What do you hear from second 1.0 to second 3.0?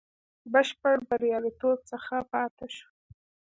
بریالیتوب څخه پاته شو.